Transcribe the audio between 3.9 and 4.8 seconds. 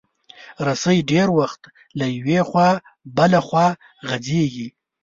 غځېږي.